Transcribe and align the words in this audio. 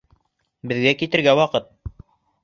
Беҙгә 0.71 0.93
китергә 1.01 1.35
ваҡыт 1.41 1.69